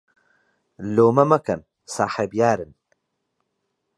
لۆمە 0.95 1.25
مەکەن 1.31 1.61
ساحەب 1.93 2.31
یارن 2.39 2.71